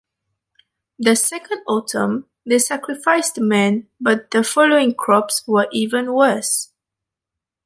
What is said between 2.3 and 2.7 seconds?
they